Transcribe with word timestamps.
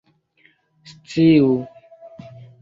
sciu 1.09 1.51